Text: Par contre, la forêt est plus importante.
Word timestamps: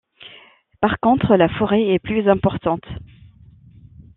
Par 0.81 0.99
contre, 0.99 1.35
la 1.35 1.47
forêt 1.47 1.89
est 1.93 1.99
plus 1.99 2.27
importante. 2.27 2.81